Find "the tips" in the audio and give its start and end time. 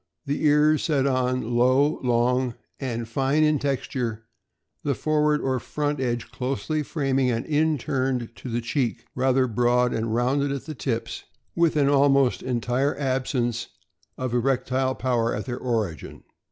10.65-11.25